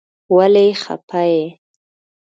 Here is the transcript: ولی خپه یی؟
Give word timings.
ولی 0.35 0.67
خپه 0.83 1.21
یی؟ 1.31 1.41